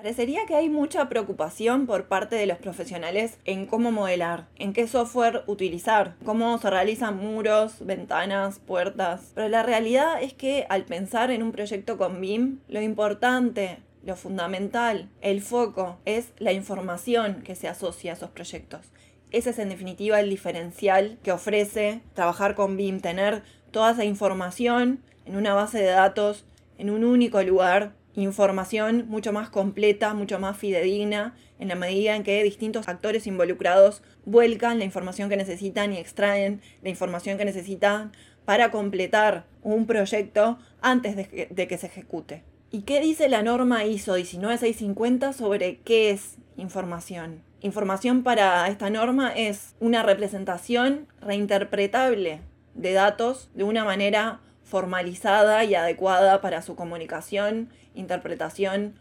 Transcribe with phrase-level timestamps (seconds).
[0.00, 4.88] Parecería que hay mucha preocupación por parte de los profesionales en cómo modelar, en qué
[4.88, 9.32] software utilizar, cómo se realizan muros, ventanas, puertas.
[9.34, 14.16] Pero la realidad es que al pensar en un proyecto con BIM, lo importante, lo
[14.16, 18.86] fundamental, el foco es la información que se asocia a esos proyectos.
[19.32, 25.02] Ese es en definitiva el diferencial que ofrece trabajar con BIM, tener toda esa información
[25.26, 26.46] en una base de datos,
[26.78, 32.22] en un único lugar información mucho más completa, mucho más fidedigna, en la medida en
[32.22, 38.12] que distintos actores involucrados vuelcan la información que necesitan y extraen la información que necesitan
[38.44, 42.42] para completar un proyecto antes de que, se ejecute.
[42.72, 47.42] ¿Y qué dice la norma ISO 19650 sobre qué es información?
[47.60, 52.40] Información para esta norma es una representación reinterpretable
[52.74, 58.94] de datos de una manera formalizada y adecuada para su comunicación, interpretación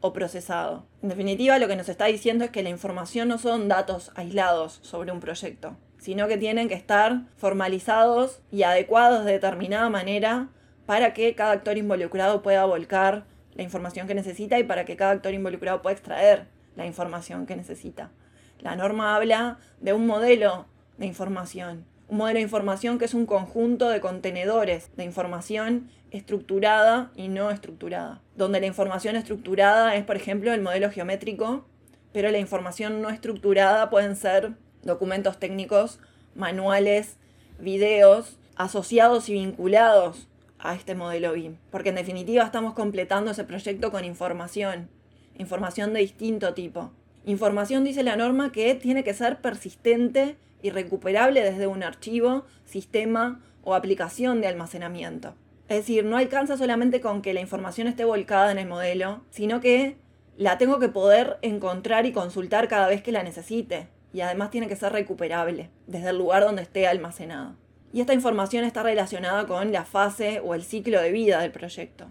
[0.00, 0.86] o procesado.
[1.02, 4.78] En definitiva, lo que nos está diciendo es que la información no son datos aislados
[4.82, 10.50] sobre un proyecto, sino que tienen que estar formalizados y adecuados de determinada manera
[10.86, 15.10] para que cada actor involucrado pueda volcar la información que necesita y para que cada
[15.10, 18.12] actor involucrado pueda extraer la información que necesita.
[18.60, 20.66] La norma habla de un modelo
[20.96, 27.10] de información un modelo de información que es un conjunto de contenedores de información estructurada
[27.14, 28.22] y no estructurada.
[28.34, 31.66] Donde la información estructurada es, por ejemplo, el modelo geométrico,
[32.12, 36.00] pero la información no estructurada pueden ser documentos técnicos,
[36.34, 37.16] manuales,
[37.58, 40.28] videos, asociados y vinculados
[40.58, 41.56] a este modelo BIM.
[41.70, 44.88] Porque en definitiva estamos completando ese proyecto con información,
[45.36, 46.90] información de distinto tipo.
[47.26, 53.40] Información, dice la norma, que tiene que ser persistente y recuperable desde un archivo, sistema
[53.62, 55.34] o aplicación de almacenamiento.
[55.68, 59.60] Es decir, no alcanza solamente con que la información esté volcada en el modelo, sino
[59.60, 59.96] que
[60.36, 63.88] la tengo que poder encontrar y consultar cada vez que la necesite.
[64.12, 67.56] Y además tiene que ser recuperable desde el lugar donde esté almacenada.
[67.92, 72.06] Y esta información está relacionada con la fase o el ciclo de vida del proyecto.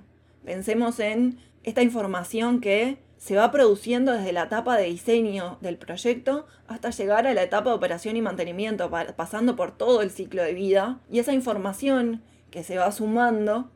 [0.46, 6.46] Pensemos en esta información que se va produciendo desde la etapa de diseño del proyecto
[6.68, 10.54] hasta llegar a la etapa de operación y mantenimiento, pasando por todo el ciclo de
[10.54, 11.00] vida.
[11.12, 13.70] Y esa información que se va sumando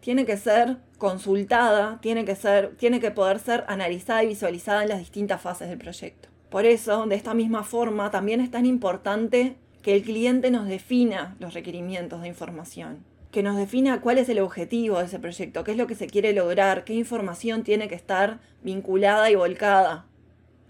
[0.00, 4.88] tiene que ser consultada, tiene que, ser, tiene que poder ser analizada y visualizada en
[4.88, 6.28] las distintas fases del proyecto.
[6.50, 11.36] Por eso, de esta misma forma, también es tan importante que el cliente nos defina
[11.38, 15.72] los requerimientos de información que nos defina cuál es el objetivo de ese proyecto, qué
[15.72, 20.06] es lo que se quiere lograr, qué información tiene que estar vinculada y volcada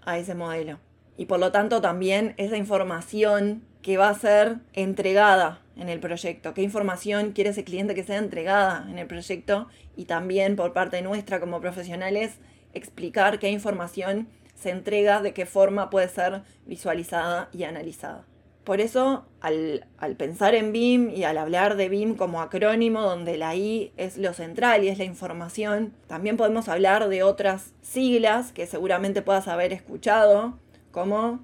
[0.01, 0.79] a ese modelo.
[1.17, 6.53] Y por lo tanto también esa información que va a ser entregada en el proyecto,
[6.53, 11.01] qué información quiere ese cliente que sea entregada en el proyecto y también por parte
[11.01, 12.37] nuestra como profesionales
[12.73, 18.25] explicar qué información se entrega, de qué forma puede ser visualizada y analizada.
[18.63, 19.85] Por eso, al,
[20.17, 24.33] pensar en BIM y al hablar de BIM como acrónimo, donde la I es lo
[24.33, 29.73] central y es la información, también podemos hablar de otras siglas que seguramente puedas haber
[29.73, 30.59] escuchado,
[30.91, 31.39] como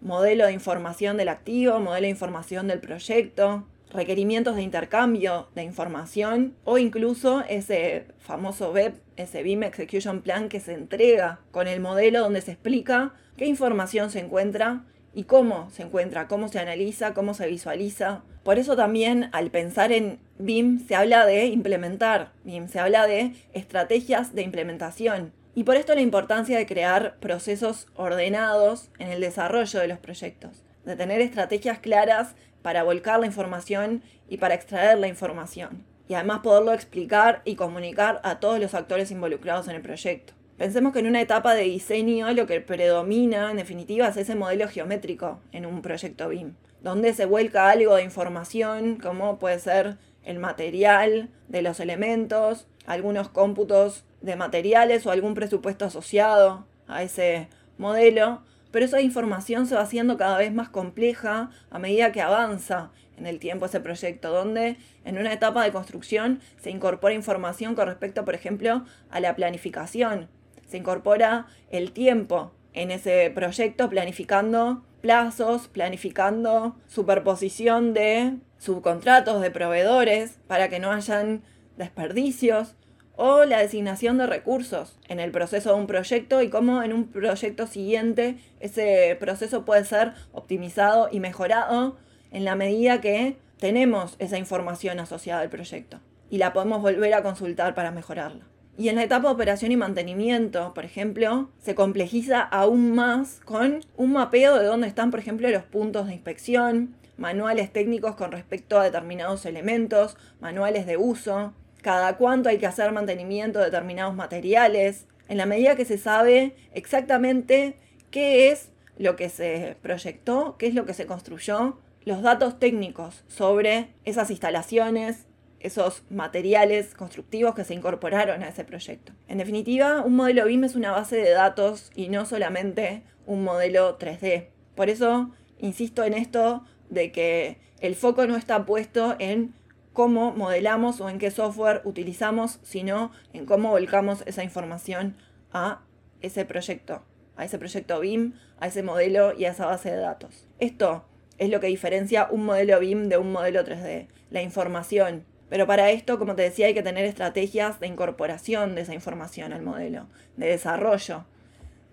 [0.00, 6.54] modelo de información del activo, modelo de información del proyecto, requerimientos de intercambio de información
[6.64, 12.20] o incluso ese famoso web, ese BIM Execution Plan que se entrega con el modelo
[12.20, 14.84] donde se explica qué información se encuentra
[15.14, 18.22] y cómo se encuentra, cómo se analiza, cómo se visualiza.
[18.42, 23.34] Por eso también al pensar en BIM se habla de implementar BIM, se habla de
[23.52, 25.32] estrategias de implementación.
[25.54, 30.62] Y por esto la importancia de crear procesos ordenados en el desarrollo de los proyectos,
[30.84, 35.84] de tener estrategias claras para volcar la información y para extraer la información.
[36.08, 40.34] Y además poderlo explicar y comunicar a todos los actores involucrados en el proyecto.
[40.60, 44.68] Pensemos que en una etapa de diseño lo que predomina en definitiva es ese modelo
[44.68, 46.52] geométrico en un proyecto BIM,
[46.82, 53.30] donde se vuelca algo de información como puede ser el material de los elementos, algunos
[53.30, 57.48] cómputos de materiales o algún presupuesto asociado a ese
[57.78, 62.90] modelo, pero esa información se va haciendo cada vez más compleja a medida que avanza
[63.16, 64.76] en el tiempo ese proyecto, donde
[65.06, 70.28] en una etapa de construcción se incorpora información con respecto, por ejemplo, a la planificación.
[70.70, 80.38] Se incorpora el tiempo en ese proyecto planificando plazos, planificando superposición de subcontratos, de proveedores,
[80.46, 81.42] para que no hayan
[81.76, 82.76] desperdicios,
[83.16, 87.08] o la designación de recursos en el proceso de un proyecto y cómo en un
[87.08, 91.98] proyecto siguiente ese proceso puede ser optimizado y mejorado
[92.30, 95.98] en la medida que tenemos esa información asociada al proyecto
[96.30, 98.46] y la podemos volver a consultar para mejorarla.
[98.78, 103.80] Y en la etapa de operación y mantenimiento, por ejemplo, se complejiza aún más con
[103.96, 108.80] un mapeo de dónde están, por ejemplo, los puntos de inspección, manuales técnicos con respecto
[108.80, 111.52] a determinados elementos, manuales de uso,
[111.82, 116.56] cada cuánto hay que hacer mantenimiento de determinados materiales, en la medida que se sabe
[116.72, 117.76] exactamente
[118.10, 123.24] qué es lo que se proyectó, qué es lo que se construyó, los datos técnicos
[123.28, 125.26] sobre esas instalaciones,
[125.60, 129.12] esos materiales constructivos que se incorporaron a ese proyecto.
[129.28, 133.98] En definitiva, un modelo BIM es una base de datos y no solamente un modelo
[133.98, 134.48] 3D.
[134.74, 139.54] Por eso insisto en esto de que el foco no está puesto en
[139.92, 145.16] cómo modelamos o en qué software utilizamos, sino en cómo volcamos esa información
[145.52, 145.82] a
[146.20, 147.02] ese proyecto,
[147.36, 150.46] a ese proyecto BIM, a ese modelo y a esa base de datos.
[150.58, 151.04] Esto
[151.38, 155.24] es lo que diferencia un modelo BIM de un modelo 3D, la información.
[155.50, 159.52] Pero para esto, como te decía, hay que tener estrategias de incorporación de esa información
[159.52, 160.06] al modelo,
[160.36, 161.24] de desarrollo,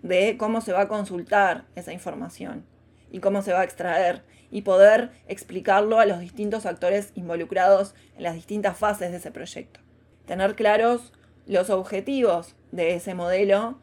[0.02, 2.64] de cómo se va a consultar esa información
[3.10, 4.22] y cómo se va a extraer
[4.52, 9.80] y poder explicarlo a los distintos actores involucrados en las distintas fases de ese proyecto.
[10.24, 11.12] Tener claros
[11.46, 13.80] los objetivos de ese modelo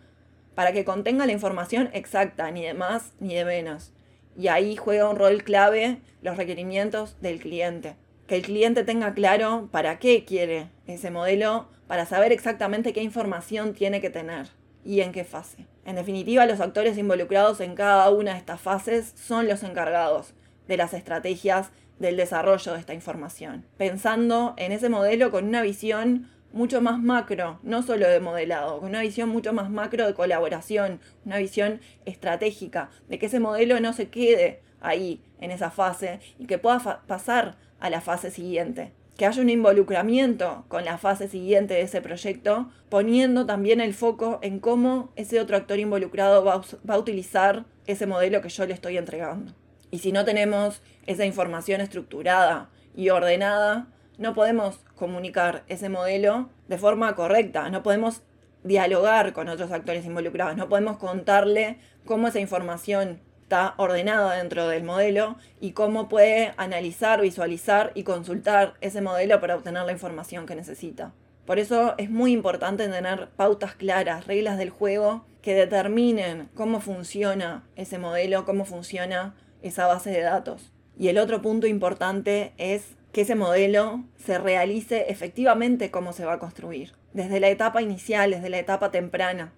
[0.56, 3.92] para que contenga la información exacta, ni de más ni de menos.
[4.38, 7.98] Y ahí juega un rol clave los requerimientos del cliente.
[8.28, 13.74] Que el cliente tenga claro para qué quiere ese modelo, para saber exactamente qué información
[13.74, 14.48] tiene que tener
[14.84, 15.68] y en qué fase.
[15.86, 20.34] En definitiva, los actores involucrados en cada una de estas fases son los encargados
[20.68, 21.70] de las estrategias
[22.00, 27.60] del desarrollo de esta información, pensando en ese modelo con una visión mucho más macro,
[27.64, 32.90] no solo de modelado, con una visión mucho más macro de colaboración, una visión estratégica,
[33.10, 37.58] de que ese modelo no se quede ahí, en esa fase, y que pueda pasar
[37.80, 38.92] a la fase siguiente.
[39.18, 44.40] Que haya un involucramiento con la fase siguiente de ese proyecto, poniendo también el foco
[44.42, 46.62] en cómo ese otro actor involucrado va
[46.94, 49.54] a utilizar ese modelo que yo le estoy entregando.
[49.92, 53.88] Y si no tenemos esa información estructurada y ordenada,
[54.18, 58.22] no podemos comunicar ese modelo de forma correcta, no podemos
[58.64, 64.84] dialogar con otros actores involucrados, no podemos contarle cómo esa información está ordenada dentro del
[64.84, 70.56] modelo y cómo puede analizar, visualizar y consultar ese modelo para obtener la información que
[70.56, 71.14] necesita.
[71.46, 77.64] Por eso es muy importante tener pautas claras, reglas del juego que determinen cómo funciona
[77.76, 80.72] ese modelo, cómo funciona esa base de datos.
[80.98, 86.34] Y el otro punto importante es que ese modelo se realice efectivamente cómo se va
[86.34, 89.54] a construir, desde la etapa inicial, desde la etapa temprana,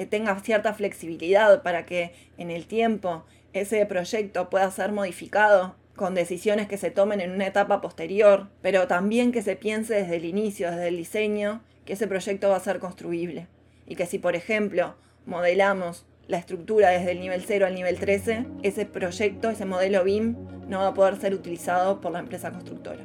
[0.00, 6.14] que tenga cierta flexibilidad para que en el tiempo ese proyecto pueda ser modificado con
[6.14, 10.24] decisiones que se tomen en una etapa posterior, pero también que se piense desde el
[10.24, 13.46] inicio, desde el diseño, que ese proyecto va a ser construible.
[13.86, 14.94] Y que si, por ejemplo,
[15.26, 20.34] modelamos la estructura desde el nivel 0 al nivel 13, ese proyecto, ese modelo BIM,
[20.66, 23.04] no va a poder ser utilizado por la empresa constructora.